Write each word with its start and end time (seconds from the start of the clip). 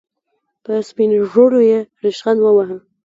په 0.63 0.71
سپين 0.89 1.09
ږيرو 1.31 1.61
يې 1.71 1.79
ريشخند 2.03 2.39
وواهه. 2.41 2.77